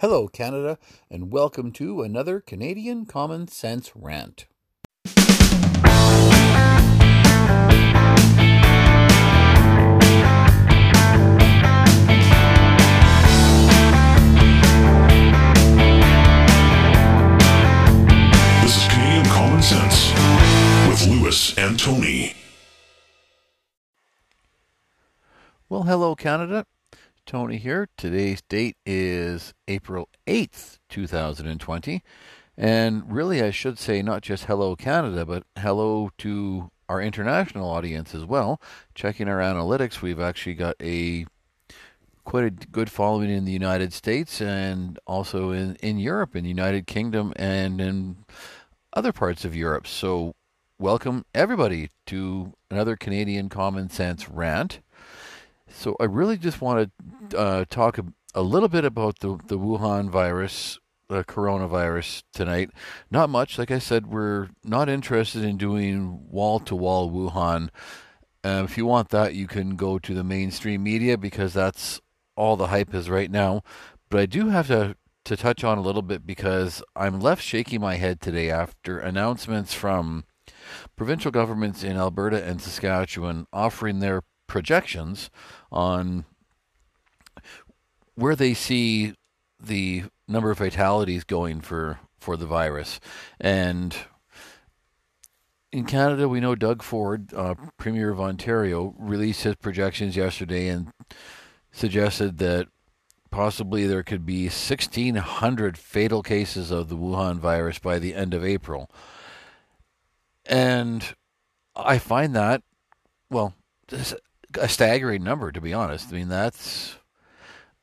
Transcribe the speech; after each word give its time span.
Hello, 0.00 0.28
Canada, 0.28 0.78
and 1.10 1.32
welcome 1.32 1.72
to 1.72 2.02
another 2.02 2.38
Canadian 2.38 3.04
Common 3.04 3.48
Sense 3.48 3.90
Rant. 3.96 4.46
This 5.04 5.16
is 18.76 18.86
Canadian 18.86 19.24
Common 19.24 19.62
Sense 19.62 20.12
with 20.88 21.08
Lewis 21.08 21.58
and 21.58 21.76
Tony. 21.76 22.34
Well, 25.68 25.82
hello, 25.82 26.14
Canada. 26.14 26.64
Tony 27.28 27.58
here. 27.58 27.90
Today's 27.98 28.40
date 28.48 28.78
is 28.86 29.52
April 29.68 30.08
8th, 30.26 30.78
2020. 30.88 32.02
And 32.56 33.12
really, 33.12 33.42
I 33.42 33.50
should 33.50 33.78
say 33.78 34.00
not 34.00 34.22
just 34.22 34.46
hello, 34.46 34.74
Canada, 34.74 35.26
but 35.26 35.42
hello 35.58 36.08
to 36.16 36.70
our 36.88 37.02
international 37.02 37.68
audience 37.68 38.14
as 38.14 38.24
well. 38.24 38.62
Checking 38.94 39.28
our 39.28 39.40
analytics, 39.40 40.00
we've 40.00 40.18
actually 40.18 40.54
got 40.54 40.74
a 40.80 41.26
quite 42.24 42.44
a 42.44 42.50
good 42.50 42.90
following 42.90 43.28
in 43.28 43.44
the 43.44 43.52
United 43.52 43.92
States 43.92 44.40
and 44.40 44.98
also 45.06 45.50
in, 45.50 45.76
in 45.82 45.98
Europe, 45.98 46.34
in 46.34 46.44
the 46.44 46.48
United 46.48 46.86
Kingdom, 46.86 47.34
and 47.36 47.78
in 47.78 48.24
other 48.94 49.12
parts 49.12 49.44
of 49.44 49.54
Europe. 49.54 49.86
So, 49.86 50.34
welcome 50.78 51.26
everybody 51.34 51.90
to 52.06 52.54
another 52.70 52.96
Canadian 52.96 53.50
Common 53.50 53.90
Sense 53.90 54.30
rant. 54.30 54.80
So, 55.70 55.96
I 56.00 56.04
really 56.04 56.38
just 56.38 56.60
want 56.60 56.90
to 57.30 57.38
uh, 57.38 57.64
talk 57.68 57.98
a, 57.98 58.04
a 58.34 58.42
little 58.42 58.68
bit 58.68 58.84
about 58.84 59.20
the, 59.20 59.38
the 59.46 59.58
Wuhan 59.58 60.10
virus, 60.10 60.78
the 61.08 61.24
coronavirus 61.24 62.22
tonight. 62.32 62.70
Not 63.10 63.30
much. 63.30 63.58
Like 63.58 63.70
I 63.70 63.78
said, 63.78 64.06
we're 64.06 64.48
not 64.64 64.88
interested 64.88 65.44
in 65.44 65.56
doing 65.56 66.30
wall 66.30 66.60
to 66.60 66.74
wall 66.74 67.10
Wuhan. 67.10 67.68
Um, 68.44 68.64
if 68.64 68.78
you 68.78 68.86
want 68.86 69.08
that, 69.10 69.34
you 69.34 69.46
can 69.46 69.76
go 69.76 69.98
to 69.98 70.14
the 70.14 70.24
mainstream 70.24 70.82
media 70.82 71.18
because 71.18 71.52
that's 71.52 72.00
all 72.36 72.56
the 72.56 72.68
hype 72.68 72.94
is 72.94 73.10
right 73.10 73.30
now. 73.30 73.62
But 74.10 74.20
I 74.20 74.26
do 74.26 74.48
have 74.48 74.68
to 74.68 74.96
to 75.24 75.36
touch 75.36 75.62
on 75.62 75.76
a 75.76 75.82
little 75.82 76.00
bit 76.00 76.26
because 76.26 76.82
I'm 76.96 77.20
left 77.20 77.42
shaking 77.42 77.82
my 77.82 77.96
head 77.96 78.18
today 78.18 78.50
after 78.50 78.98
announcements 78.98 79.74
from 79.74 80.24
provincial 80.96 81.30
governments 81.30 81.82
in 81.84 81.98
Alberta 81.98 82.42
and 82.42 82.62
Saskatchewan 82.62 83.46
offering 83.52 83.98
their 83.98 84.22
projections 84.48 85.30
on 85.70 86.24
where 88.16 88.34
they 88.34 88.52
see 88.52 89.14
the 89.62 90.02
number 90.26 90.50
of 90.50 90.58
fatalities 90.58 91.22
going 91.22 91.60
for 91.60 92.00
for 92.18 92.36
the 92.36 92.46
virus 92.46 92.98
and 93.38 93.96
in 95.70 95.84
Canada, 95.84 96.28
we 96.28 96.40
know 96.40 96.54
Doug 96.54 96.82
Ford, 96.82 97.32
uh, 97.34 97.54
Premier 97.76 98.10
of 98.10 98.20
Ontario, 98.20 98.94
released 98.98 99.42
his 99.42 99.56
projections 99.56 100.16
yesterday 100.16 100.68
and 100.68 100.90
suggested 101.72 102.38
that 102.38 102.68
possibly 103.30 103.86
there 103.86 104.02
could 104.02 104.24
be 104.24 104.44
1,600 104.44 105.76
fatal 105.76 106.22
cases 106.22 106.70
of 106.70 106.88
the 106.88 106.96
Wuhan 106.96 107.38
virus 107.38 107.78
by 107.78 107.98
the 107.98 108.14
end 108.14 108.32
of 108.32 108.44
April. 108.44 108.90
And 110.46 111.14
I 111.76 111.98
find 111.98 112.34
that, 112.34 112.62
well, 113.28 113.54
a 114.54 114.68
staggering 114.68 115.22
number, 115.22 115.52
to 115.52 115.60
be 115.60 115.74
honest. 115.74 116.08
I 116.10 116.16
mean, 116.16 116.28
that's 116.28 116.96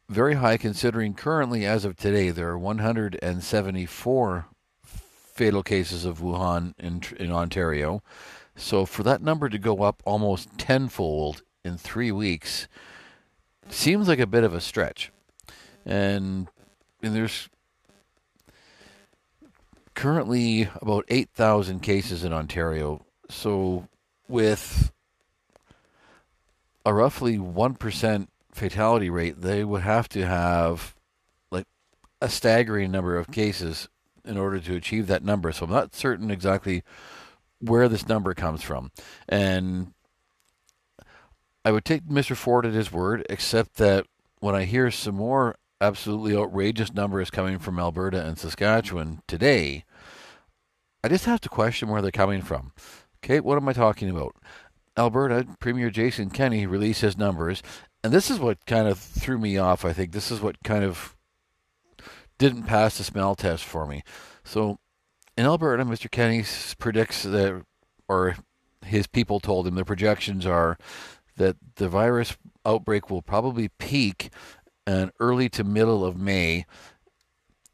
very 0.09 0.35
high 0.35 0.58
considering 0.58 1.13
currently, 1.13 1.66
as 1.66 1.85
of 1.85 1.95
today, 1.95 2.30
there 2.30 2.49
are 2.49 2.58
174 2.58 4.45
fatal 4.83 5.63
cases 5.63 6.05
of 6.05 6.19
Wuhan 6.19 6.73
in, 6.80 7.02
in 7.19 7.31
Ontario. 7.31 8.02
So 8.55 8.86
for 8.86 9.04
that 9.04 9.21
number 9.21 9.49
to 9.49 9.58
go 9.58 9.83
up 9.83 10.02
almost 10.05 10.58
tenfold 10.58 11.43
in 11.64 11.77
three 11.77 12.11
weeks 12.11 12.67
seems 13.70 14.08
like 14.08 14.20
a 14.20 14.27
bit 14.27 14.43
of 14.43 14.54
a 14.54 14.61
stretch. 14.61 15.11
And, 15.86 16.48
and 17.02 17.15
there's 17.15 17.49
currently 19.93 20.70
about 20.81 21.05
8,000 21.09 21.81
cases 21.81 22.23
in 22.23 22.31
Ontario. 22.31 23.05
So 23.30 23.87
with 24.27 24.92
a 26.86 26.94
roughly 26.94 27.38
1% 27.38 28.28
fatality 28.52 29.10
rate, 29.10 29.42
they 29.42 29.64
would 29.64 29.82
have 29.82 30.08
to 30.10 30.26
have 30.26 30.96
like 31.52 31.66
a 32.22 32.30
staggering 32.30 32.92
number 32.92 33.18
of 33.18 33.32
cases 33.32 33.90
in 34.23 34.38
order 34.38 34.60
to 34.60 34.76
achieve 34.76 35.08
that 35.08 35.23
number. 35.23 35.52
So 35.52 35.66
I'm 35.66 35.72
not 35.72 35.96
certain 35.96 36.32
exactly 36.32 36.84
where 37.60 37.90
this 37.90 38.08
number 38.08 38.34
comes 38.34 38.62
from. 38.62 38.92
And 39.28 39.94
I 41.64 41.72
would 41.72 41.86
take 41.86 42.06
Mr. 42.06 42.36
Ford 42.36 42.66
at 42.66 42.73
his 42.73 42.92
word, 42.92 43.26
except 43.30 43.76
that 43.76 44.06
when 44.40 44.56
I 44.56 44.66
hear 44.66 44.92
some 44.92 45.16
more 45.16 45.56
absolutely 45.82 46.36
outrageous 46.36 46.94
numbers 46.94 47.32
coming 47.32 47.60
from 47.60 47.80
Alberta 47.80 48.23
and 48.23 48.38
Saskatchewan 48.38 49.22
today, 49.28 49.84
I 51.04 51.08
just 51.08 51.26
have 51.26 51.42
to 51.42 51.50
question 51.50 51.90
where 51.90 52.02
they're 52.02 52.12
coming 52.12 52.42
from. 52.42 52.72
Okay, 53.23 53.40
what 53.40 53.58
am 53.58 53.67
I 53.67 53.73
talking 53.73 54.10
about? 54.10 54.36
Alberta 54.98 55.45
Premier 55.60 55.89
Jason 55.89 56.30
Kenney 56.30 56.66
released 56.66 57.02
his 57.02 57.17
numbers, 57.17 57.61
and 58.04 58.14
this 58.14 58.30
is 58.30 58.39
what 58.39 58.66
kind 58.66 58.88
of 58.88 58.98
threw 58.98 59.38
me 59.38 59.58
off. 59.58 59.83
I 59.83 59.94
think 59.94 60.11
this 60.11 60.32
is 60.32 60.39
what 60.42 60.64
kind 60.64 60.83
of 60.83 61.16
didn't 62.38 62.64
pass 62.64 62.98
the 62.98 63.04
smell 63.04 63.36
test 63.36 63.64
for 63.64 63.86
me. 63.86 64.04
So 64.44 64.78
in 65.38 65.45
Alberta, 65.45 65.84
Mr. 65.86 66.10
Kenney 66.10 66.44
predicts 66.80 67.23
that, 67.23 67.64
or 68.08 68.36
his 68.86 69.08
people 69.08 69.39
told 69.39 69.67
him 69.67 69.76
the 69.76 69.86
projections 69.86 70.45
are 70.45 70.78
that 71.38 71.58
the 71.76 71.89
virus 71.89 72.38
outbreak 72.66 73.10
will 73.10 73.22
probably 73.22 73.67
peak 73.67 74.30
in 74.88 75.11
early 75.20 75.50
to 75.50 75.64
middle 75.64 76.05
of 76.05 76.17
May, 76.17 76.66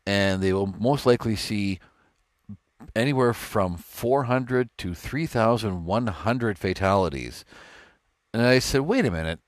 and 0.07 0.41
they 0.41 0.53
will 0.53 0.67
most 0.79 1.05
likely 1.05 1.35
see 1.35 1.79
anywhere 2.95 3.33
from 3.33 3.77
400 3.77 4.69
to 4.77 4.93
3,100 4.93 6.59
fatalities. 6.59 7.45
And 8.33 8.43
I 8.43 8.59
said, 8.59 8.81
wait 8.81 9.05
a 9.05 9.11
minute, 9.11 9.39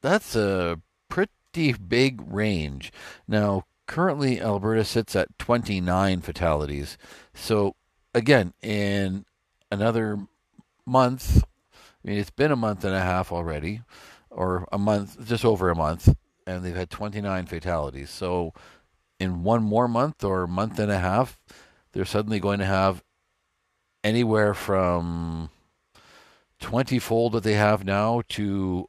that's 0.00 0.36
a 0.36 0.80
pretty 1.08 1.72
big 1.72 2.20
range. 2.26 2.92
Now, 3.26 3.64
currently, 3.86 4.40
Alberta 4.40 4.84
sits 4.84 5.16
at 5.16 5.38
29 5.38 6.20
fatalities. 6.20 6.96
So, 7.34 7.74
again, 8.14 8.52
in 8.62 9.24
another 9.70 10.18
month, 10.86 11.44
I 11.72 12.08
mean, 12.08 12.18
it's 12.18 12.30
been 12.30 12.52
a 12.52 12.56
month 12.56 12.84
and 12.84 12.94
a 12.94 13.00
half 13.00 13.32
already, 13.32 13.82
or 14.30 14.68
a 14.70 14.78
month, 14.78 15.26
just 15.26 15.44
over 15.44 15.68
a 15.70 15.74
month, 15.74 16.14
and 16.46 16.64
they've 16.64 16.76
had 16.76 16.90
29 16.90 17.46
fatalities. 17.46 18.10
So, 18.10 18.52
in 19.18 19.42
one 19.42 19.64
more 19.64 19.88
month 19.88 20.22
or 20.22 20.46
month 20.46 20.78
and 20.78 20.92
a 20.92 20.98
half, 20.98 21.40
they're 21.98 22.04
suddenly 22.04 22.38
going 22.38 22.60
to 22.60 22.64
have 22.64 23.02
anywhere 24.04 24.54
from 24.54 25.50
20 26.60 27.00
fold 27.00 27.32
that 27.32 27.42
they 27.42 27.54
have 27.54 27.84
now 27.84 28.22
to 28.28 28.88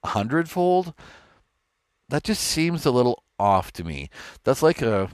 100 0.00 0.50
fold. 0.50 0.92
That 2.08 2.24
just 2.24 2.42
seems 2.42 2.84
a 2.84 2.90
little 2.90 3.22
off 3.38 3.72
to 3.74 3.84
me. 3.84 4.10
That's 4.42 4.60
like 4.60 4.82
a 4.82 5.08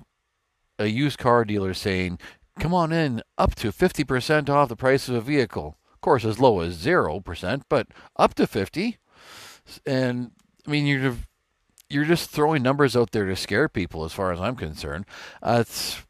a 0.79 0.87
used 0.87 1.19
car 1.19 1.45
dealer 1.45 1.75
saying, 1.75 2.19
"Come 2.59 2.73
on 2.73 2.93
in, 2.93 3.23
up 3.37 3.55
to 3.57 3.73
50% 3.73 4.49
off 4.49 4.71
the 4.71 4.75
price 4.75 5.07
of 5.07 5.15
a 5.15 5.21
vehicle." 5.21 5.77
Of 5.93 6.01
course, 6.01 6.25
as 6.25 6.41
low 6.41 6.61
as 6.61 6.79
0%, 6.79 7.65
but 7.69 7.89
up 8.17 8.33
to 8.37 8.47
50. 8.47 8.97
And 9.85 10.31
I 10.67 10.71
mean, 10.71 10.87
you're 10.87 11.17
you're 11.91 12.07
just 12.07 12.31
throwing 12.31 12.63
numbers 12.63 12.97
out 12.97 13.11
there 13.11 13.27
to 13.27 13.37
scare 13.37 13.69
people 13.69 14.03
as 14.07 14.15
far 14.15 14.33
as 14.33 14.41
I'm 14.41 14.57
concerned. 14.57 15.05
Uh, 15.43 15.59
it's 15.61 16.03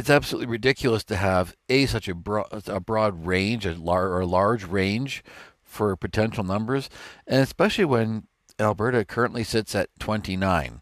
it's 0.00 0.10
absolutely 0.10 0.46
ridiculous 0.46 1.04
to 1.04 1.16
have 1.16 1.54
a 1.68 1.84
such 1.84 2.08
a 2.08 2.14
broad 2.14 2.46
a 2.66 2.80
broad 2.80 3.26
range, 3.26 3.66
a, 3.66 3.74
lar- 3.74 4.08
or 4.08 4.20
a 4.20 4.26
large 4.26 4.64
range 4.64 5.22
for 5.62 5.94
potential 5.94 6.42
numbers, 6.42 6.88
and 7.26 7.42
especially 7.42 7.84
when 7.84 8.26
Alberta 8.58 9.04
currently 9.04 9.44
sits 9.44 9.74
at 9.74 9.90
29. 9.98 10.80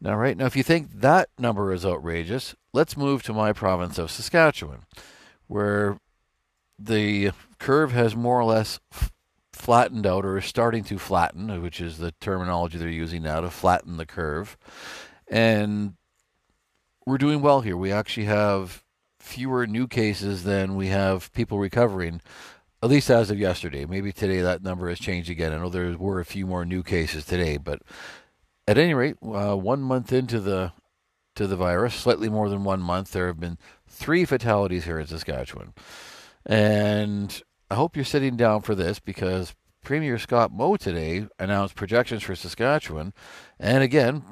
Now, 0.00 0.16
right 0.16 0.34
now, 0.34 0.46
if 0.46 0.56
you 0.56 0.62
think 0.62 1.00
that 1.00 1.28
number 1.38 1.74
is 1.74 1.84
outrageous, 1.84 2.54
let's 2.72 2.96
move 2.96 3.22
to 3.24 3.34
my 3.34 3.52
province 3.52 3.98
of 3.98 4.10
Saskatchewan, 4.10 4.86
where 5.46 5.98
the 6.78 7.32
curve 7.58 7.92
has 7.92 8.16
more 8.16 8.40
or 8.40 8.44
less 8.44 8.80
f- 8.90 9.12
flattened 9.52 10.06
out 10.06 10.24
or 10.24 10.38
is 10.38 10.46
starting 10.46 10.84
to 10.84 10.98
flatten, 10.98 11.60
which 11.60 11.82
is 11.82 11.98
the 11.98 12.12
terminology 12.12 12.78
they're 12.78 12.88
using 12.88 13.22
now 13.22 13.40
to 13.40 13.50
flatten 13.50 13.98
the 13.98 14.06
curve. 14.06 14.56
And 15.28 15.96
we're 17.10 17.18
doing 17.18 17.42
well 17.42 17.60
here. 17.60 17.76
We 17.76 17.90
actually 17.92 18.26
have 18.26 18.84
fewer 19.18 19.66
new 19.66 19.88
cases 19.88 20.44
than 20.44 20.76
we 20.76 20.86
have 20.86 21.32
people 21.32 21.58
recovering, 21.58 22.20
at 22.82 22.88
least 22.88 23.10
as 23.10 23.30
of 23.30 23.38
yesterday. 23.38 23.84
Maybe 23.84 24.12
today 24.12 24.40
that 24.40 24.62
number 24.62 24.88
has 24.88 24.98
changed 24.98 25.28
again. 25.28 25.52
I 25.52 25.58
know 25.58 25.68
there 25.68 25.96
were 25.98 26.20
a 26.20 26.24
few 26.24 26.46
more 26.46 26.64
new 26.64 26.82
cases 26.82 27.24
today, 27.24 27.56
but 27.56 27.82
at 28.68 28.78
any 28.78 28.94
rate, 28.94 29.16
uh, 29.22 29.56
one 29.56 29.82
month 29.82 30.12
into 30.12 30.40
the 30.40 30.72
to 31.36 31.46
the 31.46 31.56
virus, 31.56 31.94
slightly 31.94 32.28
more 32.28 32.48
than 32.48 32.64
one 32.64 32.80
month, 32.80 33.12
there 33.12 33.26
have 33.26 33.40
been 33.40 33.58
three 33.88 34.24
fatalities 34.24 34.84
here 34.84 34.98
in 34.98 35.06
Saskatchewan. 35.06 35.74
And 36.44 37.42
I 37.70 37.76
hope 37.76 37.96
you're 37.96 38.04
sitting 38.04 38.36
down 38.36 38.62
for 38.62 38.74
this 38.74 38.98
because 38.98 39.54
Premier 39.84 40.18
Scott 40.18 40.52
Moe 40.52 40.76
today 40.76 41.26
announced 41.38 41.76
projections 41.76 42.22
for 42.22 42.34
Saskatchewan. 42.34 43.12
And 43.58 43.82
again, 43.82 44.22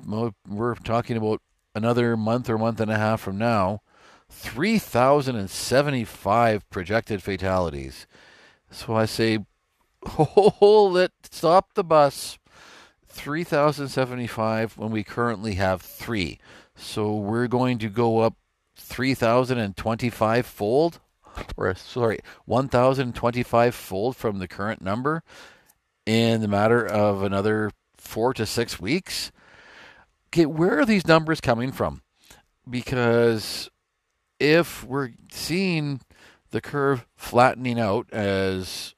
we're 0.47 0.75
talking 0.75 1.17
about 1.17 1.41
another 1.75 2.17
month 2.17 2.49
or 2.49 2.57
month 2.59 2.81
and 2.81 2.91
a 2.91 2.97
half 2.97 3.21
from 3.21 3.37
now 3.39 3.83
3,075 4.31 6.71
projected 6.71 7.23
fatalities. 7.23 8.07
So 8.71 8.95
I 8.95 9.07
say, 9.07 9.39
hold 10.05 10.99
it, 10.99 11.13
stop 11.31 11.75
the 11.75 11.85
bus. 11.85 12.39
3,075 13.09 14.79
when 14.79 14.91
we 14.91 15.03
currently 15.03 15.55
have 15.55 15.83
three. 15.83 16.39
So 16.77 17.15
we're 17.15 17.49
going 17.49 17.79
to 17.79 17.89
go 17.89 18.21
up 18.21 18.35
3,025 18.77 20.47
fold, 20.47 21.01
or 21.57 21.75
sorry, 21.75 22.21
1,025 22.45 23.75
fold 23.75 24.17
from 24.17 24.39
the 24.39 24.47
current 24.47 24.83
number 24.83 25.25
in 26.07 26.41
the 26.41 26.49
matter 26.49 26.87
of 26.87 27.23
another 27.23 27.73
four 27.97 28.33
to 28.35 28.47
six 28.47 28.79
weeks. 28.79 29.33
Okay, 30.29 30.47
where 30.47 30.79
are 30.79 30.85
these 30.85 31.07
numbers 31.07 31.41
coming 31.41 31.73
from? 31.73 32.03
Because 32.69 33.71
if 34.39 34.85
we're 34.85 35.13
seeing 35.31 36.01
the 36.51 36.61
curve 36.61 37.07
flattening 37.17 37.79
out 37.79 38.07
as 38.13 38.95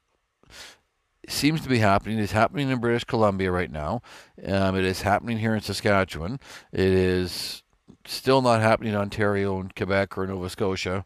seems 1.31 1.61
to 1.63 1.69
be 1.69 1.79
happening. 1.79 2.19
It's 2.19 2.33
happening 2.33 2.71
in 2.71 2.79
British 2.79 3.05
Columbia 3.05 3.51
right 3.51 3.71
now. 3.71 4.03
Um, 4.45 4.77
it 4.77 4.85
is 4.85 5.03
happening 5.03 5.39
here 5.39 5.55
in 5.55 5.61
Saskatchewan. 5.61 6.41
It 6.73 6.81
is 6.81 7.63
still 8.05 8.43
not 8.43 8.61
happening 8.61 8.93
in 8.93 8.99
Ontario 8.99 9.61
and 9.61 9.75
Quebec 9.75 10.19
or 10.19 10.27
Nova 10.27 10.51
Scotia. 10.51 11.05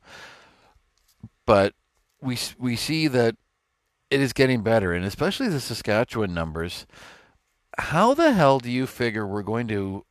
But 1.47 1.75
we 2.21 2.39
we 2.59 2.77
see 2.77 3.07
that 3.09 3.37
it 4.11 4.21
is 4.21 4.33
getting 4.33 4.63
better, 4.63 4.93
and 4.93 5.05
especially 5.05 5.49
the 5.49 5.61
Saskatchewan 5.61 6.33
numbers. 6.33 6.87
How 7.77 8.15
the 8.15 8.33
hell 8.33 8.61
do 8.61 8.71
you 8.71 8.87
figure 8.87 9.27
we're 9.27 9.43
going 9.43 9.69
to 9.69 10.05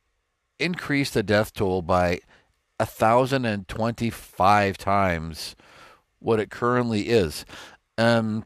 increase 0.64 1.10
the 1.10 1.22
death 1.22 1.52
toll 1.52 1.82
by 1.82 2.20
a 2.80 2.86
thousand 2.86 3.44
and 3.44 3.68
twenty-five 3.68 4.78
times 4.78 5.54
what 6.18 6.40
it 6.40 6.50
currently 6.50 7.08
is? 7.08 7.44
Um, 7.98 8.44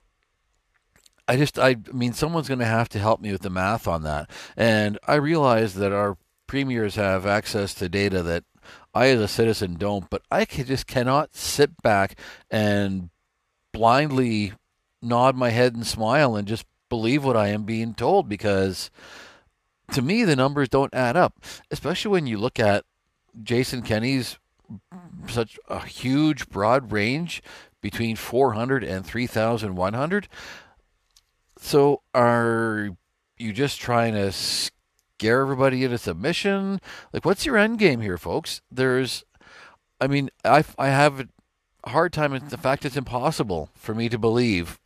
I 1.27 1.37
just, 1.37 1.59
I 1.59 1.77
mean, 1.93 2.13
someone's 2.13 2.49
going 2.49 2.59
to 2.59 2.65
have 2.65 2.89
to 2.91 2.99
help 2.99 3.21
me 3.21 3.31
with 3.33 3.43
the 3.43 3.51
math 3.51 3.87
on 3.87 4.03
that. 4.03 4.31
And 4.57 4.99
I 5.07 5.15
realize 5.15 5.75
that 5.75 5.93
our 5.93 6.17
premiers 6.47 6.97
have 6.97 7.27
access 7.27 7.75
to 7.75 7.89
data 7.89 8.23
that 8.23 8.45
I, 8.95 9.09
as 9.09 9.21
a 9.21 9.29
citizen, 9.29 9.75
don't. 9.75 10.09
But 10.11 10.23
I 10.31 10.45
just 10.45 10.87
cannot 10.87 11.37
sit 11.37 11.83
back 11.83 12.19
and 12.51 13.11
blindly 13.73 14.55
nod 15.01 15.37
my 15.37 15.51
head 15.51 15.75
and 15.75 15.87
smile 15.87 16.35
and 16.35 16.49
just 16.49 16.65
believe 16.89 17.25
what 17.25 17.37
I 17.37 17.49
am 17.49 17.65
being 17.65 17.95
told 17.95 18.29
because 18.29 18.91
to 19.93 20.03
me 20.03 20.25
the 20.25 20.37
numbers 20.37 20.69
don't 20.69 20.95
add 20.95 21.17
up, 21.17 21.43
especially 21.71 22.11
when 22.11 22.27
you 22.27 22.39
look 22.39 22.59
at 22.59 22.85
Jason 23.43 23.83
Kenney's 23.83 24.39
such 25.29 25.59
a 25.69 25.85
huge 25.85 26.49
broad 26.49 26.93
range 26.93 27.43
between 27.81 28.17
400 28.17 28.85
and 28.85 29.07
3100 29.07 30.29
so 31.61 32.03
are 32.15 32.91
you 33.37 33.53
just 33.53 33.81
trying 33.81 34.15
to 34.15 34.33
scare 34.33 35.41
everybody 35.41 35.85
into 35.85 35.99
submission? 35.99 36.81
Like, 37.13 37.25
what's 37.25 37.45
your 37.45 37.57
end 37.57 37.79
game 37.79 38.01
here, 38.01 38.19
folks? 38.19 38.63
There's, 38.71 39.25
I 40.01 40.07
mean, 40.07 40.31
I 40.45 40.65
I 40.79 40.89
have 40.89 41.29
a 41.85 41.91
hard 41.91 42.13
time. 42.13 42.39
The 42.49 42.57
fact 42.57 42.85
it's 42.85 42.97
impossible 42.97 43.71
for 43.75 43.95
me 43.95 44.09
to 44.09 44.19
believe 44.19 44.79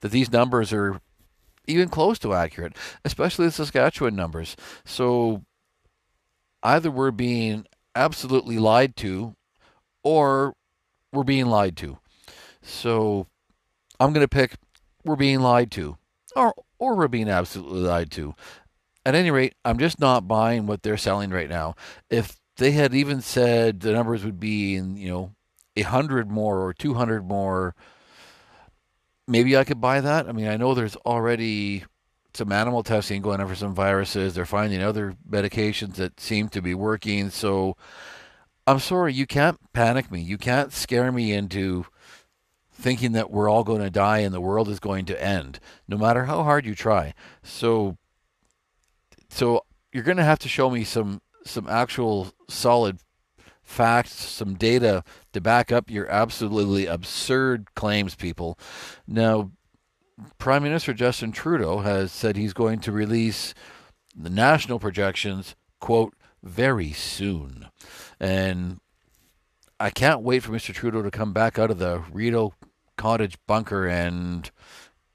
that 0.00 0.10
these 0.10 0.30
numbers 0.30 0.72
are 0.72 1.00
even 1.68 1.88
close 1.88 2.18
to 2.20 2.34
accurate, 2.34 2.74
especially 3.04 3.46
the 3.46 3.52
Saskatchewan 3.52 4.16
numbers. 4.16 4.56
So 4.84 5.44
either 6.62 6.90
we're 6.90 7.10
being 7.10 7.66
absolutely 7.94 8.58
lied 8.58 8.96
to, 8.96 9.34
or 10.02 10.54
we're 11.12 11.24
being 11.24 11.46
lied 11.46 11.76
to. 11.78 11.98
So 12.62 13.26
I'm 14.00 14.12
going 14.12 14.24
to 14.24 14.28
pick 14.28 14.54
we're 15.04 15.16
being 15.16 15.40
lied 15.40 15.70
to 15.72 15.96
or 16.36 16.54
or 16.78 16.96
we're 16.96 17.08
being 17.08 17.28
absolutely 17.28 17.80
lied 17.80 18.10
to. 18.12 18.34
At 19.04 19.14
any 19.14 19.30
rate, 19.30 19.54
I'm 19.64 19.78
just 19.78 19.98
not 19.98 20.28
buying 20.28 20.66
what 20.66 20.82
they're 20.82 20.96
selling 20.96 21.30
right 21.30 21.48
now. 21.48 21.74
If 22.10 22.36
they 22.56 22.72
had 22.72 22.94
even 22.94 23.20
said 23.20 23.80
the 23.80 23.92
numbers 23.92 24.24
would 24.24 24.38
be 24.38 24.76
in, 24.76 24.96
you 24.96 25.08
know, 25.08 25.32
a 25.76 25.82
hundred 25.82 26.30
more 26.30 26.58
or 26.58 26.74
two 26.74 26.94
hundred 26.94 27.26
more, 27.26 27.74
maybe 29.28 29.56
I 29.56 29.64
could 29.64 29.80
buy 29.80 30.00
that. 30.00 30.28
I 30.28 30.32
mean, 30.32 30.48
I 30.48 30.56
know 30.56 30.74
there's 30.74 30.96
already 30.96 31.84
some 32.34 32.50
animal 32.50 32.82
testing 32.82 33.22
going 33.22 33.40
on 33.40 33.48
for 33.48 33.54
some 33.54 33.74
viruses. 33.74 34.34
They're 34.34 34.46
finding 34.46 34.82
other 34.82 35.14
medications 35.28 35.94
that 35.94 36.18
seem 36.18 36.48
to 36.50 36.62
be 36.62 36.74
working. 36.74 37.30
So 37.30 37.76
I'm 38.66 38.78
sorry, 38.78 39.12
you 39.12 39.26
can't 39.26 39.58
panic 39.72 40.10
me. 40.10 40.20
You 40.20 40.38
can't 40.38 40.72
scare 40.72 41.12
me 41.12 41.32
into 41.32 41.86
thinking 42.72 43.12
that 43.12 43.30
we're 43.30 43.48
all 43.48 43.64
going 43.64 43.82
to 43.82 43.90
die 43.90 44.18
and 44.18 44.32
the 44.32 44.40
world 44.40 44.68
is 44.68 44.80
going 44.80 45.04
to 45.06 45.22
end, 45.22 45.58
no 45.88 45.98
matter 45.98 46.24
how 46.24 46.42
hard 46.44 46.64
you 46.64 46.74
try. 46.74 47.12
So, 47.42 47.96
so 49.28 49.64
you're 49.92 50.04
going 50.04 50.16
to 50.16 50.24
have 50.24 50.38
to 50.40 50.48
show 50.48 50.70
me 50.70 50.84
some 50.84 51.20
some 51.44 51.66
actual 51.66 52.32
solid 52.48 52.98
facts, 53.68 54.12
some 54.12 54.54
data 54.54 55.04
to 55.32 55.40
back 55.40 55.70
up 55.70 55.90
your 55.90 56.08
absolutely 56.10 56.86
absurd 56.86 57.74
claims, 57.74 58.14
people. 58.14 58.58
Now, 59.06 59.50
Prime 60.38 60.62
Minister 60.62 60.94
Justin 60.94 61.32
Trudeau 61.32 61.80
has 61.80 62.10
said 62.10 62.36
he's 62.36 62.54
going 62.54 62.80
to 62.80 62.90
release 62.90 63.54
the 64.16 64.30
national 64.30 64.78
projections, 64.78 65.54
quote, 65.80 66.14
very 66.42 66.92
soon. 66.92 67.68
And 68.18 68.80
I 69.78 69.90
can't 69.90 70.22
wait 70.22 70.42
for 70.42 70.50
Mr. 70.50 70.74
Trudeau 70.74 71.02
to 71.02 71.10
come 71.10 71.32
back 71.32 71.58
out 71.58 71.70
of 71.70 71.78
the 71.78 72.02
Rideau 72.10 72.54
cottage 72.96 73.36
bunker 73.46 73.86
and 73.86 74.50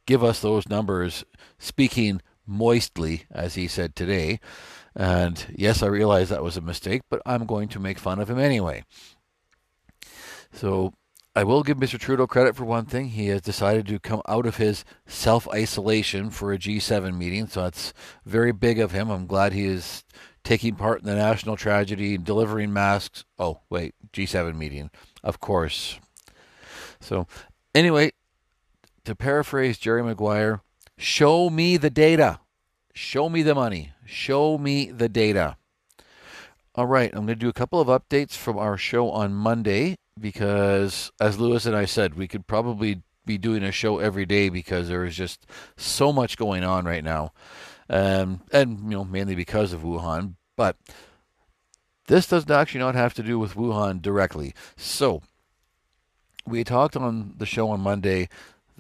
give 0.06 0.24
us 0.24 0.42
those 0.42 0.70
numbers, 0.70 1.26
speaking 1.58 2.22
moistly, 2.46 3.24
as 3.32 3.56
he 3.56 3.68
said 3.68 3.96
today. 3.96 4.40
And 4.96 5.46
yes, 5.56 5.82
I 5.82 5.88
realize 5.88 6.30
that 6.30 6.44
was 6.44 6.58
a 6.58 6.62
mistake, 6.62 7.02
but 7.10 7.22
I'm 7.26 7.46
going 7.46 7.68
to 7.70 7.80
make 7.80 7.98
fun 7.98 8.20
of 8.20 8.30
him 8.30 8.40
anyway. 8.40 8.84
So 10.52 10.94
I 11.36 11.44
will 11.44 11.64
give 11.64 11.78
Mr. 11.78 12.00
Trudeau 12.00 12.28
credit 12.28 12.56
for 12.56 12.66
one 12.66 12.86
thing. 12.86 13.10
He 13.10 13.28
has 13.28 13.42
decided 13.42 13.88
to 13.88 14.00
come 14.00 14.22
out 14.28 14.46
of 14.46 14.58
his 14.58 14.86
self 15.08 15.48
isolation 15.50 16.30
for 16.30 16.54
a 16.54 16.60
G7 16.60 17.18
meeting. 17.18 17.48
So 17.48 17.64
that's 17.64 17.94
very 18.26 18.52
big 18.52 18.80
of 18.80 18.92
him. 18.92 19.10
I'm 19.10 19.26
glad 19.26 19.54
he 19.54 19.66
is 19.66 20.04
taking 20.44 20.76
part 20.76 21.00
in 21.00 21.08
the 21.08 21.16
national 21.16 21.58
tragedy 21.58 22.16
and 22.16 22.24
delivering 22.24 22.72
masks. 22.72 23.26
Oh, 23.40 23.62
wait, 23.70 23.96
G7 24.12 24.56
meeting, 24.56 24.92
of 25.24 25.40
course. 25.40 26.00
So 27.00 27.28
Anyway, 27.76 28.12
to 29.04 29.16
paraphrase 29.16 29.80
Jerry 29.80 30.04
Maguire, 30.04 30.62
show 30.98 31.50
me 31.50 31.78
the 31.78 31.90
data. 31.90 32.40
Show 32.94 33.28
me 33.28 33.42
the 33.42 33.56
money. 33.56 33.92
Show 34.06 34.58
me 34.58 34.92
the 34.92 35.10
data. 35.10 35.58
All 36.76 36.86
right, 36.86 37.12
I'm 37.12 37.26
going 37.26 37.28
to 37.28 37.36
do 37.36 37.50
a 37.50 37.54
couple 37.54 37.82
of 37.82 37.88
updates 37.88 38.34
from 38.34 38.58
our 38.58 38.78
show 38.78 39.10
on 39.10 39.34
Monday 39.34 39.98
because, 40.20 41.12
as 41.20 41.40
Lewis 41.40 41.66
and 41.66 41.76
I 41.76 41.86
said, 41.86 42.16
we 42.16 42.28
could 42.28 42.48
probably 42.48 43.02
be 43.26 43.38
doing 43.38 43.64
a 43.64 43.72
show 43.72 44.00
every 44.00 44.26
day 44.26 44.50
because 44.50 44.88
there 44.88 45.06
is 45.06 45.16
just 45.16 45.46
so 45.78 46.12
much 46.12 46.38
going 46.38 46.64
on 46.64 46.86
right 46.86 47.04
now, 47.04 47.32
um, 47.90 48.42
and 48.52 48.80
you 48.80 48.90
know 48.90 49.06
mainly 49.06 49.36
because 49.36 49.74
of 49.74 49.82
Wuhan. 49.82 50.36
But 50.56 50.78
this 52.08 52.28
does 52.28 52.50
actually 52.50 52.80
not 52.80 52.96
have 52.96 53.14
to 53.16 53.24
do 53.24 53.40
with 53.40 53.56
Wuhan 53.56 54.02
directly. 54.02 54.54
So 54.76 55.22
we 56.46 56.64
talked 56.64 56.98
on 56.98 57.36
the 57.38 57.46
show 57.46 57.70
on 57.70 57.80
Monday 57.80 58.30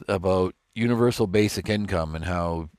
about 0.07 0.55
universal 0.75 1.27
basic 1.27 1.69
income 1.69 2.15
and 2.15 2.25
how 2.25 2.69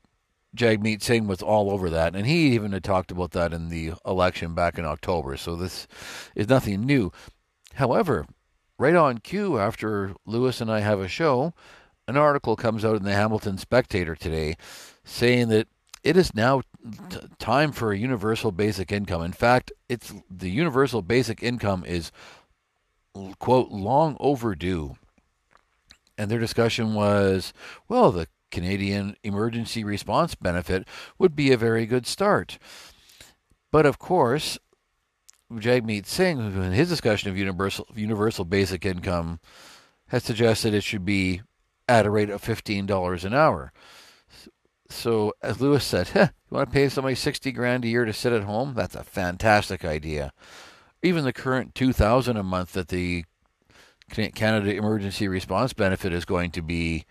Jagmeet 0.55 1.03
Singh 1.03 1.27
was 1.27 1.43
all 1.43 1.71
over 1.71 1.91
that, 1.91 2.15
and 2.15 2.27
he 2.27 2.55
even 2.55 2.73
had 2.73 2.85
talked 2.85 3.11
about 3.11 3.33
that 3.33 3.53
in 3.53 3.69
the 3.69 3.93
election 4.07 4.55
back 4.55 4.79
in 4.79 4.85
October. 4.85 5.37
So 5.37 5.57
this 5.57 5.87
is 6.35 6.49
nothing 6.49 6.85
new. 6.85 7.13
However, 7.75 8.27
right 8.79 8.95
on 8.95 9.19
cue 9.19 9.59
after 9.59 10.15
Lewis 10.27 10.61
and 10.61 10.71
I 10.71 10.81
have 10.81 11.01
a 11.01 11.09
show, 11.09 11.55
an 12.07 12.17
article 12.17 12.57
comes 12.57 12.85
out 12.85 12.97
in 12.97 13.03
the 13.03 13.13
Hamilton 13.13 13.59
Spectator 13.59 14.15
today 14.15 14.57
saying 15.05 15.49
that 15.49 15.69
it 16.03 16.17
is 16.17 16.35
now 16.35 16.61
t- 17.09 17.19
time 17.39 17.73
for 17.73 17.93
a 17.93 17.99
universal 17.99 18.53
basic 18.53 18.93
income. 18.93 19.23
In 19.23 19.33
fact, 19.33 19.73
it's 19.89 20.13
the 20.31 20.51
universal 20.51 21.03
basic 21.03 21.43
income 21.43 21.85
is 21.87 22.13
quote, 23.39 23.71
long 23.71 24.17
overdue. 24.21 24.97
And 26.17 26.31
their 26.31 26.39
discussion 26.39 26.95
was, 26.95 27.53
well, 27.89 28.13
the 28.13 28.29
Canadian 28.55 29.17
Emergency 29.23 29.85
Response 29.85 30.35
Benefit 30.35 30.87
would 31.19 31.35
be 31.35 31.53
a 31.53 31.59
very 31.59 31.85
good 31.87 32.07
start. 32.07 32.59
But 33.73 33.85
of 33.85 33.99
course, 33.99 34.59
Jagmeet 35.53 36.07
Singh, 36.07 36.39
in 36.39 36.73
his 36.73 36.89
discussion 36.89 37.31
of 37.31 37.37
universal 37.37 37.87
universal 37.95 38.45
basic 38.45 38.87
income, 38.87 39.41
has 40.09 40.23
suggested 40.23 40.73
it 40.73 40.85
should 40.85 41.05
be 41.05 41.43
at 41.89 42.07
a 42.07 42.11
rate 42.11 42.31
of 42.31 42.41
fifteen 42.41 42.87
dollars 42.87 43.25
an 43.25 43.35
hour. 43.35 43.73
So, 44.89 45.33
as 45.43 45.61
Lewis 45.61 45.85
said, 45.85 46.11
you 46.15 46.29
want 46.51 46.71
to 46.71 46.73
pay 46.73 46.89
somebody 46.89 47.17
sixty 47.17 47.51
grand 47.51 47.85
a 47.85 47.89
year 47.89 48.05
to 48.05 48.13
sit 48.13 48.33
at 48.33 48.45
home? 48.45 48.75
That's 48.75 48.95
a 48.95 49.03
fantastic 49.03 49.85
idea. 49.85 50.33
Even 51.03 51.25
the 51.25 51.33
current 51.33 51.75
two 51.75 51.93
thousand 51.93 52.37
a 52.37 52.43
month 52.43 52.73
that 52.73 52.89
the 52.89 53.25
Canada 54.11 54.73
Emergency 54.73 55.27
Response 55.27 55.73
Benefit 55.73 56.13
is 56.13 56.25
going 56.25 56.53
to 56.53 56.63
be 56.63 57.05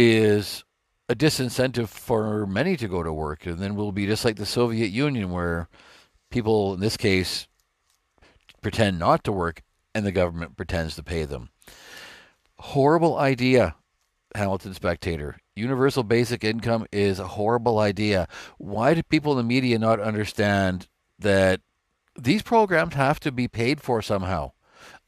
is 0.00 0.64
a 1.08 1.14
disincentive 1.14 1.88
for 1.88 2.46
many 2.46 2.76
to 2.76 2.88
go 2.88 3.02
to 3.02 3.12
work, 3.12 3.44
and 3.44 3.58
then 3.58 3.74
we'll 3.74 3.92
be 3.92 4.06
just 4.06 4.24
like 4.24 4.36
the 4.36 4.46
Soviet 4.46 4.88
Union, 4.88 5.30
where 5.30 5.68
people, 6.30 6.74
in 6.74 6.80
this 6.80 6.96
case, 6.96 7.48
pretend 8.62 8.98
not 8.98 9.24
to 9.24 9.32
work, 9.32 9.62
and 9.94 10.06
the 10.06 10.12
government 10.12 10.56
pretends 10.56 10.94
to 10.96 11.02
pay 11.02 11.24
them. 11.24 11.50
Horrible 12.58 13.18
idea, 13.18 13.74
Hamilton 14.34 14.74
Spectator. 14.74 15.38
Universal 15.56 16.04
basic 16.04 16.44
income 16.44 16.86
is 16.92 17.18
a 17.18 17.28
horrible 17.28 17.78
idea. 17.78 18.28
Why 18.58 18.94
do 18.94 19.02
people 19.02 19.32
in 19.32 19.38
the 19.38 19.42
media 19.42 19.78
not 19.78 20.00
understand 20.00 20.88
that 21.18 21.60
these 22.18 22.42
programs 22.42 22.94
have 22.94 23.20
to 23.20 23.32
be 23.32 23.48
paid 23.48 23.80
for 23.80 24.00
somehow? 24.00 24.52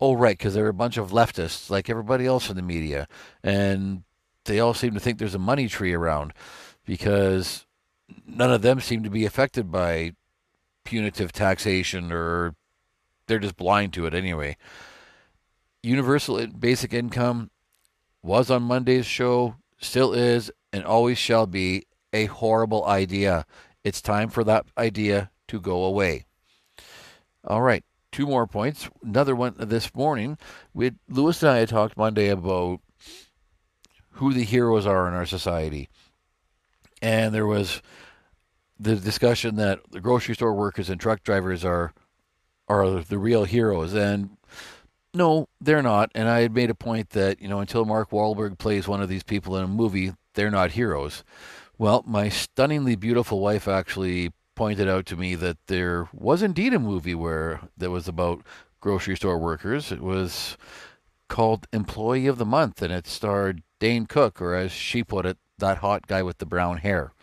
Oh, 0.00 0.14
right, 0.14 0.36
because 0.36 0.54
they're 0.54 0.68
a 0.68 0.74
bunch 0.74 0.96
of 0.96 1.12
leftists 1.12 1.70
like 1.70 1.88
everybody 1.88 2.26
else 2.26 2.50
in 2.50 2.56
the 2.56 2.62
media. 2.62 3.06
And 3.42 4.02
they 4.44 4.60
all 4.60 4.74
seem 4.74 4.94
to 4.94 5.00
think 5.00 5.18
there's 5.18 5.34
a 5.34 5.38
money 5.38 5.68
tree 5.68 5.92
around 5.92 6.32
because 6.84 7.66
none 8.26 8.52
of 8.52 8.62
them 8.62 8.80
seem 8.80 9.02
to 9.02 9.10
be 9.10 9.24
affected 9.24 9.70
by 9.70 10.12
punitive 10.84 11.32
taxation 11.32 12.12
or 12.12 12.54
they're 13.26 13.38
just 13.38 13.56
blind 13.56 13.92
to 13.94 14.06
it 14.06 14.14
anyway. 14.14 14.56
Universal 15.82 16.46
basic 16.48 16.92
income 16.92 17.50
was 18.22 18.50
on 18.50 18.62
Monday's 18.62 19.06
show, 19.06 19.56
still 19.80 20.12
is, 20.12 20.50
and 20.72 20.84
always 20.84 21.18
shall 21.18 21.46
be 21.46 21.86
a 22.12 22.26
horrible 22.26 22.86
idea. 22.86 23.46
It's 23.84 24.00
time 24.00 24.28
for 24.28 24.44
that 24.44 24.66
idea 24.78 25.30
to 25.48 25.60
go 25.60 25.84
away. 25.84 26.26
All 27.44 27.62
right, 27.62 27.84
two 28.12 28.26
more 28.26 28.46
points. 28.46 28.88
Another 29.02 29.34
one 29.34 29.54
this 29.58 29.92
morning. 29.94 30.38
We 30.72 30.92
Lewis 31.08 31.42
and 31.42 31.50
I 31.50 31.58
had 31.58 31.68
talked 31.68 31.96
Monday 31.96 32.28
about 32.28 32.80
who 34.12 34.32
the 34.32 34.44
heroes 34.44 34.86
are 34.86 35.08
in 35.08 35.14
our 35.14 35.26
society, 35.26 35.88
and 37.00 37.34
there 37.34 37.46
was 37.46 37.82
the 38.78 38.96
discussion 38.96 39.56
that 39.56 39.80
the 39.90 40.00
grocery 40.00 40.34
store 40.34 40.54
workers 40.54 40.90
and 40.90 41.00
truck 41.00 41.22
drivers 41.22 41.64
are 41.64 41.92
are 42.68 43.00
the 43.00 43.18
real 43.18 43.44
heroes, 43.44 43.94
and 43.94 44.36
no, 45.14 45.48
they're 45.60 45.82
not. 45.82 46.10
And 46.14 46.28
I 46.28 46.40
had 46.40 46.54
made 46.54 46.70
a 46.70 46.74
point 46.74 47.10
that 47.10 47.40
you 47.40 47.48
know 47.48 47.60
until 47.60 47.84
Mark 47.84 48.10
Wahlberg 48.10 48.58
plays 48.58 48.88
one 48.88 49.02
of 49.02 49.08
these 49.08 49.22
people 49.22 49.56
in 49.56 49.64
a 49.64 49.68
movie, 49.68 50.12
they're 50.34 50.50
not 50.50 50.72
heroes. 50.72 51.24
Well, 51.78 52.04
my 52.06 52.28
stunningly 52.28 52.96
beautiful 52.96 53.40
wife 53.40 53.66
actually 53.66 54.32
pointed 54.54 54.88
out 54.88 55.06
to 55.06 55.16
me 55.16 55.34
that 55.34 55.58
there 55.66 56.08
was 56.12 56.42
indeed 56.42 56.74
a 56.74 56.78
movie 56.78 57.14
where 57.14 57.60
that 57.76 57.90
was 57.90 58.06
about 58.06 58.42
grocery 58.80 59.16
store 59.16 59.38
workers. 59.38 59.90
It 59.90 60.00
was 60.00 60.56
called 61.32 61.66
Employee 61.72 62.26
of 62.26 62.36
the 62.36 62.44
Month, 62.44 62.82
and 62.82 62.92
it 62.92 63.06
starred 63.06 63.62
Dane 63.80 64.04
Cook, 64.04 64.42
or 64.42 64.54
as 64.54 64.70
she 64.70 65.02
put 65.02 65.24
it, 65.24 65.38
that 65.56 65.78
hot 65.78 66.06
guy 66.06 66.22
with 66.22 66.36
the 66.36 66.44
brown 66.44 66.76
hair. 66.76 67.14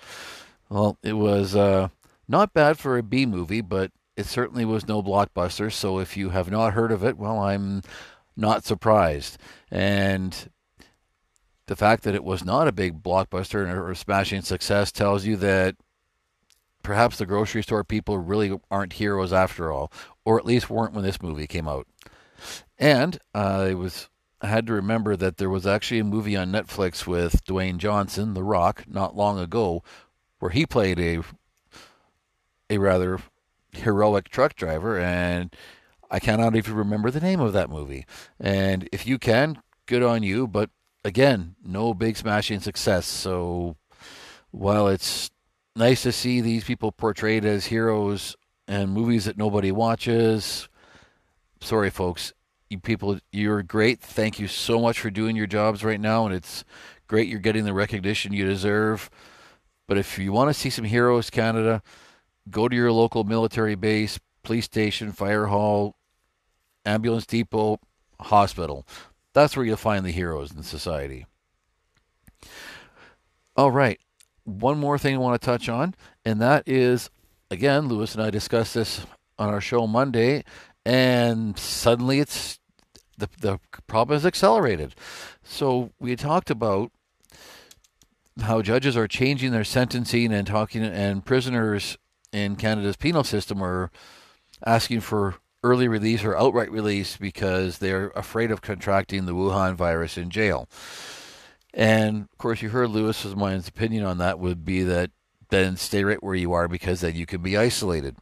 Well, 0.67 0.97
it 1.03 1.13
was 1.13 1.55
uh, 1.55 1.89
not 2.27 2.51
bad 2.51 2.79
for 2.79 2.97
a 2.97 3.03
B 3.03 3.27
movie, 3.27 3.61
but 3.61 3.91
it 4.17 4.25
certainly 4.25 4.65
was 4.65 4.87
no 4.87 5.03
blockbuster. 5.03 5.71
So 5.71 5.99
if 5.99 6.17
you 6.17 6.29
have 6.29 6.49
not 6.49 6.73
heard 6.73 6.91
of 6.91 7.03
it, 7.03 7.19
well, 7.19 7.37
I'm 7.37 7.83
not 8.35 8.65
surprised. 8.65 9.37
And 9.69 10.49
the 11.67 11.75
fact 11.75 12.01
that 12.01 12.15
it 12.15 12.23
was 12.23 12.43
not 12.43 12.67
a 12.67 12.71
big 12.71 13.03
blockbuster 13.03 13.71
or 13.71 13.91
a 13.91 13.95
smashing 13.95 14.41
success 14.41 14.91
tells 14.91 15.25
you 15.25 15.35
that 15.37 15.75
perhaps 16.81 17.19
the 17.19 17.27
grocery 17.27 17.61
store 17.61 17.83
people 17.83 18.17
really 18.17 18.59
aren't 18.71 18.93
heroes 18.93 19.31
after 19.31 19.71
all, 19.71 19.91
or 20.25 20.39
at 20.39 20.47
least 20.47 20.67
weren't 20.67 20.93
when 20.93 21.03
this 21.03 21.21
movie 21.21 21.45
came 21.45 21.67
out. 21.67 21.85
And 22.77 23.19
it 23.35 23.77
was 23.77 24.09
I 24.41 24.47
had 24.47 24.67
to 24.67 24.73
remember 24.73 25.15
that 25.17 25.37
there 25.37 25.49
was 25.49 25.67
actually 25.67 25.99
a 25.99 26.05
movie 26.05 26.37
on 26.37 26.51
Netflix 26.51 27.05
with 27.05 27.43
Dwayne 27.43 27.77
Johnson, 27.77 28.33
The 28.33 28.43
Rock, 28.43 28.85
not 28.87 29.15
long 29.15 29.37
ago, 29.37 29.83
where 30.39 30.51
he 30.51 30.65
played 30.65 30.99
a 30.99 31.21
a 32.69 32.77
rather 32.77 33.19
heroic 33.73 34.29
truck 34.29 34.55
driver, 34.55 34.99
and 34.99 35.55
I 36.09 36.19
cannot 36.19 36.55
even 36.55 36.75
remember 36.75 37.11
the 37.11 37.19
name 37.19 37.39
of 37.39 37.53
that 37.53 37.69
movie. 37.69 38.05
And 38.39 38.87
if 38.91 39.05
you 39.05 39.17
can, 39.19 39.61
good 39.85 40.03
on 40.03 40.23
you. 40.23 40.47
But 40.47 40.69
again, 41.03 41.55
no 41.63 41.93
big 41.93 42.15
smashing 42.15 42.61
success. 42.61 43.05
So 43.05 43.75
while 44.51 44.87
it's 44.87 45.31
nice 45.75 46.03
to 46.03 46.11
see 46.11 46.41
these 46.41 46.63
people 46.63 46.91
portrayed 46.91 47.45
as 47.45 47.65
heroes 47.67 48.35
in 48.67 48.89
movies 48.89 49.25
that 49.25 49.37
nobody 49.37 49.71
watches, 49.71 50.69
sorry, 51.61 51.89
folks. 51.89 52.33
You 52.69 52.79
people, 52.79 53.19
you're 53.31 53.63
great. 53.63 53.99
Thank 53.99 54.39
you 54.39 54.47
so 54.47 54.79
much 54.79 54.99
for 54.99 55.09
doing 55.09 55.35
your 55.35 55.47
jobs 55.47 55.83
right 55.83 55.99
now, 55.99 56.25
and 56.25 56.33
it's 56.35 56.63
great 57.07 57.27
you're 57.27 57.39
getting 57.39 57.65
the 57.65 57.73
recognition 57.73 58.33
you 58.33 58.45
deserve. 58.45 59.09
But 59.87 59.97
if 59.97 60.19
you 60.19 60.31
want 60.31 60.49
to 60.49 60.53
see 60.53 60.69
some 60.69 60.85
heroes, 60.85 61.31
Canada, 61.31 61.81
go 62.49 62.67
to 62.67 62.75
your 62.75 62.91
local 62.91 63.23
military 63.23 63.73
base, 63.75 64.19
police 64.43 64.65
station, 64.65 65.11
fire 65.11 65.47
hall, 65.47 65.95
ambulance 66.85 67.25
depot, 67.25 67.79
hospital. 68.21 68.85
That's 69.33 69.57
where 69.57 69.65
you'll 69.65 69.77
find 69.77 70.05
the 70.05 70.11
heroes 70.11 70.51
in 70.51 70.61
society. 70.61 71.25
All 73.55 73.71
right. 73.71 73.99
One 74.43 74.79
more 74.79 74.97
thing 74.97 75.15
I 75.15 75.19
want 75.19 75.41
to 75.41 75.45
touch 75.45 75.69
on, 75.69 75.95
and 76.23 76.39
that 76.41 76.63
is 76.67 77.09
again, 77.51 77.87
Lewis 77.87 78.13
and 78.13 78.23
I 78.23 78.29
discussed 78.29 78.73
this 78.73 79.05
on 79.37 79.49
our 79.49 79.61
show 79.61 79.87
Monday, 79.87 80.43
and 80.85 81.57
suddenly 81.57 82.19
it's 82.19 82.59
the 83.17 83.29
the 83.41 83.59
problem 83.87 84.17
is 84.17 84.25
accelerated. 84.25 84.95
So 85.43 85.91
we 85.99 86.15
talked 86.15 86.49
about 86.49 86.91
how 88.41 88.61
judges 88.61 88.95
are 88.95 89.07
changing 89.07 89.51
their 89.51 89.63
sentencing 89.63 90.33
and 90.33 90.47
talking, 90.47 90.83
and 90.83 91.25
prisoners 91.25 91.97
in 92.31 92.55
Canada's 92.55 92.95
penal 92.95 93.23
system 93.23 93.61
are 93.61 93.91
asking 94.65 95.01
for 95.01 95.35
early 95.63 95.87
release 95.87 96.23
or 96.23 96.37
outright 96.37 96.71
release 96.71 97.17
because 97.17 97.79
they're 97.79 98.09
afraid 98.09 98.51
of 98.51 98.61
contracting 98.61 99.25
the 99.25 99.33
Wuhan 99.33 99.75
virus 99.75 100.17
in 100.17 100.29
jail. 100.29 100.69
And 101.73 102.23
of 102.31 102.37
course, 102.37 102.61
you 102.61 102.69
heard 102.69 102.89
Lewis's 102.89 103.35
mind's 103.35 103.67
opinion 103.67 104.05
on 104.05 104.17
that 104.19 104.39
would 104.39 104.63
be 104.63 104.83
that 104.83 105.11
then 105.49 105.75
stay 105.75 106.03
right 106.03 106.23
where 106.23 106.35
you 106.35 106.53
are 106.53 106.67
because 106.67 107.01
then 107.01 107.15
you 107.15 107.25
can 107.25 107.41
be 107.41 107.57
isolated. 107.57 108.17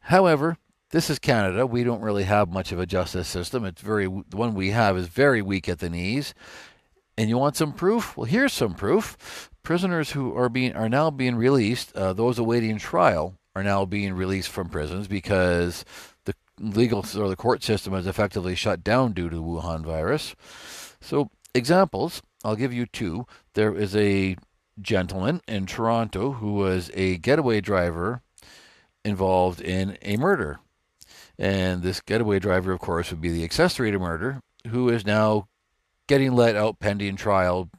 However, 0.00 0.56
this 0.90 1.10
is 1.10 1.18
Canada. 1.18 1.66
We 1.66 1.84
don't 1.84 2.00
really 2.00 2.24
have 2.24 2.48
much 2.48 2.72
of 2.72 2.78
a 2.78 2.86
justice 2.86 3.28
system. 3.28 3.64
It's 3.64 3.82
very 3.82 4.06
the 4.06 4.36
one 4.36 4.54
we 4.54 4.70
have 4.70 4.96
is 4.96 5.08
very 5.08 5.42
weak 5.42 5.68
at 5.68 5.80
the 5.80 5.90
knees, 5.90 6.34
and 7.16 7.28
you 7.28 7.36
want 7.36 7.56
some 7.56 7.72
proof? 7.72 8.16
Well, 8.16 8.24
here's 8.24 8.52
some 8.52 8.74
proof. 8.74 9.50
Prisoners 9.62 10.12
who 10.12 10.34
are 10.36 10.48
being 10.48 10.74
are 10.74 10.88
now 10.88 11.10
being 11.10 11.36
released, 11.36 11.94
uh, 11.94 12.12
those 12.12 12.38
awaiting 12.38 12.78
trial, 12.78 13.34
are 13.54 13.62
now 13.62 13.84
being 13.84 14.14
released 14.14 14.48
from 14.48 14.68
prisons 14.68 15.08
because 15.08 15.84
the 16.24 16.34
legal 16.58 17.04
or 17.16 17.28
the 17.28 17.36
court 17.36 17.62
system 17.62 17.92
is 17.94 18.06
effectively 18.06 18.54
shut 18.54 18.82
down 18.82 19.12
due 19.12 19.28
to 19.28 19.36
the 19.36 19.42
Wuhan 19.42 19.84
virus. 19.84 20.34
So, 21.00 21.30
examples, 21.54 22.22
I'll 22.44 22.56
give 22.56 22.72
you 22.72 22.86
two. 22.86 23.26
There 23.54 23.74
is 23.74 23.94
a 23.94 24.36
gentleman 24.80 25.42
in 25.48 25.66
Toronto 25.66 26.32
who 26.32 26.54
was 26.54 26.90
a 26.94 27.18
getaway 27.18 27.60
driver 27.60 28.22
involved 29.04 29.60
in 29.60 29.98
a 30.02 30.16
murder. 30.16 30.60
And 31.38 31.82
this 31.82 32.00
getaway 32.00 32.38
driver, 32.38 32.72
of 32.72 32.80
course, 32.80 33.10
would 33.10 33.20
be 33.20 33.30
the 33.30 33.44
accessory 33.44 33.90
to 33.92 33.98
murder, 33.98 34.40
who 34.68 34.88
is 34.88 35.06
now 35.06 35.48
getting 36.08 36.32
let 36.32 36.56
out 36.56 36.80
pending 36.80 37.16
trial 37.16 37.70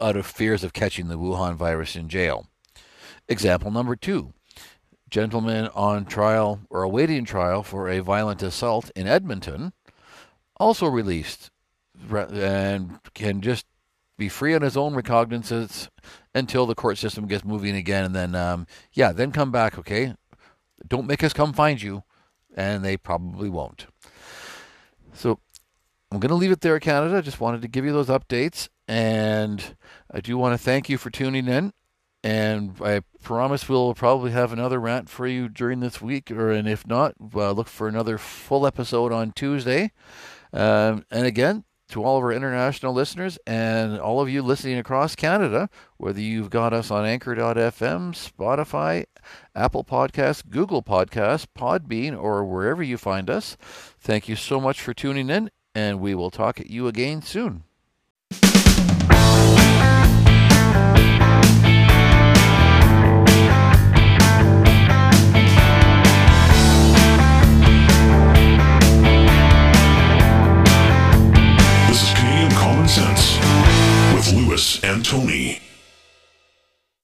out 0.00 0.16
of 0.16 0.26
fears 0.26 0.62
of 0.62 0.72
catching 0.72 1.08
the 1.08 1.18
Wuhan 1.18 1.56
virus 1.56 1.96
in 1.96 2.08
jail. 2.08 2.46
Example 3.28 3.70
number 3.70 3.96
two 3.96 4.32
gentleman 5.12 5.68
on 5.74 6.06
trial 6.06 6.60
or 6.70 6.82
awaiting 6.82 7.24
trial 7.24 7.62
for 7.62 7.88
a 7.88 8.00
violent 8.00 8.42
assault 8.42 8.90
in 8.96 9.06
Edmonton, 9.06 9.72
also 10.56 10.86
released 10.86 11.50
and 12.10 12.98
can 13.12 13.42
just 13.42 13.66
be 14.16 14.28
free 14.28 14.54
on 14.54 14.62
his 14.62 14.76
own 14.76 14.94
recognizance 14.94 15.90
until 16.34 16.64
the 16.64 16.74
court 16.74 16.96
system 16.96 17.26
gets 17.26 17.44
moving 17.44 17.76
again. 17.76 18.04
And 18.04 18.14
then, 18.14 18.34
um, 18.34 18.66
yeah, 18.92 19.12
then 19.12 19.32
come 19.32 19.52
back, 19.52 19.78
okay? 19.78 20.14
Don't 20.88 21.06
make 21.06 21.22
us 21.22 21.34
come 21.34 21.52
find 21.52 21.80
you. 21.80 22.02
And 22.54 22.84
they 22.84 22.96
probably 22.96 23.48
won't. 23.48 23.86
So 25.14 25.38
I'm 26.10 26.20
going 26.20 26.28
to 26.30 26.34
leave 26.34 26.50
it 26.50 26.60
there, 26.60 26.78
Canada. 26.78 27.16
I 27.16 27.20
just 27.22 27.40
wanted 27.40 27.62
to 27.62 27.68
give 27.68 27.84
you 27.84 27.92
those 27.92 28.08
updates. 28.08 28.68
And 28.86 29.76
I 30.10 30.20
do 30.20 30.36
want 30.36 30.52
to 30.52 30.62
thank 30.62 30.88
you 30.88 30.98
for 30.98 31.10
tuning 31.10 31.48
in. 31.48 31.72
And 32.24 32.76
I 32.80 33.00
promise 33.22 33.68
we'll 33.68 33.94
probably 33.94 34.30
have 34.30 34.52
another 34.52 34.78
rant 34.78 35.08
for 35.08 35.26
you 35.26 35.48
during 35.48 35.80
this 35.80 36.00
week, 36.00 36.30
or 36.30 36.52
and 36.52 36.68
if 36.68 36.86
not, 36.86 37.14
uh, 37.34 37.50
look 37.50 37.66
for 37.66 37.88
another 37.88 38.16
full 38.16 38.64
episode 38.64 39.12
on 39.12 39.32
Tuesday. 39.32 39.90
Um, 40.52 41.04
and 41.10 41.26
again, 41.26 41.64
to 41.88 42.04
all 42.04 42.16
of 42.16 42.22
our 42.22 42.32
international 42.32 42.92
listeners 42.92 43.38
and 43.46 43.98
all 43.98 44.20
of 44.20 44.28
you 44.28 44.42
listening 44.42 44.78
across 44.78 45.16
Canada, 45.16 45.68
whether 45.98 46.20
you've 46.20 46.48
got 46.48 46.72
us 46.72 46.90
on 46.90 47.04
Anchor.fm, 47.04 48.14
Spotify, 48.14 49.04
Apple 49.54 49.84
Podcasts, 49.84 50.42
Google 50.48 50.82
Podcasts, 50.82 51.46
Podbean, 51.56 52.20
or 52.20 52.44
wherever 52.44 52.82
you 52.82 52.96
find 52.96 53.28
us. 53.30 53.56
Thank 54.00 54.28
you 54.28 54.36
so 54.36 54.60
much 54.60 54.80
for 54.80 54.92
tuning 54.94 55.30
in, 55.30 55.50
and 55.74 56.00
we 56.00 56.14
will 56.14 56.30
talk 56.30 56.60
at 56.60 56.70
you 56.70 56.86
again 56.86 57.22
soon. 57.22 57.64
This 71.88 72.02
is 72.02 72.14
Canadian 72.14 72.50
Common 72.52 72.88
Sense 72.88 73.36
with 74.14 74.32
Lewis 74.34 74.82
and 74.82 75.04
Tony. 75.04 75.60